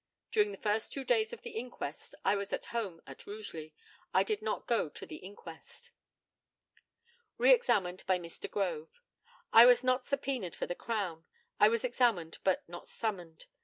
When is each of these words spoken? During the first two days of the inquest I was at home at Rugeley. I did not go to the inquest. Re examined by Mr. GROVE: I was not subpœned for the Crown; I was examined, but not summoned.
During 0.31 0.51
the 0.51 0.57
first 0.57 0.91
two 0.91 1.03
days 1.03 1.31
of 1.31 1.43
the 1.43 1.51
inquest 1.51 2.15
I 2.25 2.35
was 2.35 2.51
at 2.51 2.65
home 2.73 3.03
at 3.05 3.27
Rugeley. 3.27 3.75
I 4.15 4.23
did 4.23 4.41
not 4.41 4.65
go 4.65 4.89
to 4.89 5.05
the 5.05 5.17
inquest. 5.17 5.91
Re 7.37 7.53
examined 7.53 8.03
by 8.07 8.17
Mr. 8.17 8.49
GROVE: 8.49 8.99
I 9.53 9.67
was 9.67 9.83
not 9.83 10.01
subpœned 10.01 10.55
for 10.55 10.65
the 10.65 10.73
Crown; 10.73 11.25
I 11.59 11.69
was 11.69 11.83
examined, 11.83 12.39
but 12.43 12.67
not 12.67 12.87
summoned. 12.87 13.45